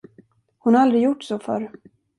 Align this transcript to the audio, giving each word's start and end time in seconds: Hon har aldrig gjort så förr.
Hon 0.59 0.73
har 0.75 0.81
aldrig 0.81 1.01
gjort 1.03 1.23
så 1.23 1.39
förr. 1.39 1.71